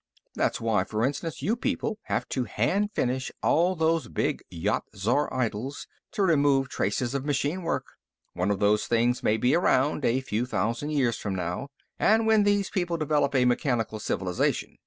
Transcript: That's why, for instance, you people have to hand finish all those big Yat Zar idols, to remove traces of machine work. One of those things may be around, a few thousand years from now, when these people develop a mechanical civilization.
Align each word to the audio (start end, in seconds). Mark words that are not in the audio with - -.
That's 0.33 0.59
why, 0.59 0.83
for 0.83 1.05
instance, 1.05 1.43
you 1.43 1.55
people 1.55 1.99
have 2.05 2.27
to 2.29 2.45
hand 2.45 2.91
finish 2.91 3.31
all 3.43 3.75
those 3.75 4.07
big 4.07 4.41
Yat 4.49 4.81
Zar 4.95 5.31
idols, 5.31 5.85
to 6.13 6.23
remove 6.23 6.69
traces 6.69 7.13
of 7.13 7.23
machine 7.23 7.61
work. 7.61 7.85
One 8.33 8.49
of 8.49 8.57
those 8.59 8.87
things 8.87 9.21
may 9.21 9.37
be 9.37 9.53
around, 9.55 10.03
a 10.03 10.19
few 10.21 10.47
thousand 10.47 10.89
years 10.89 11.17
from 11.19 11.35
now, 11.35 11.67
when 11.99 12.41
these 12.41 12.71
people 12.71 12.97
develop 12.97 13.35
a 13.35 13.45
mechanical 13.45 13.99
civilization. 13.99 14.79